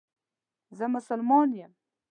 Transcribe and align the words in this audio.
زه 0.77 0.85
مسلمان 0.95 1.49
یم 1.61 1.71